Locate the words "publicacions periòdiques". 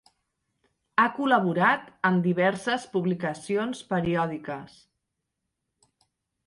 2.97-4.83